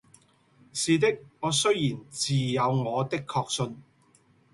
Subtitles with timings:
[0.73, 3.83] 是的，我雖然自有我的確信，